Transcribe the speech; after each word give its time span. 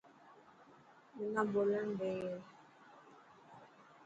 منا 1.15 1.41
ٻولڻ 1.51 1.87
ڏي. 1.99 2.15